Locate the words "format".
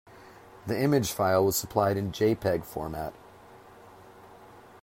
2.65-3.13